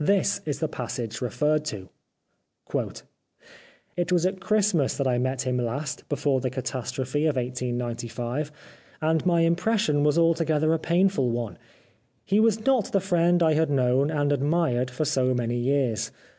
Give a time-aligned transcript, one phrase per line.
[0.00, 1.90] This is the passage referred to:—"
[3.98, 8.50] It was at Christmas that I met him last, before the catastrophe of 1895,
[9.02, 11.58] and my impression was altogether a pain ful one.
[12.24, 16.12] He was not the friend I had known and admired for so many years.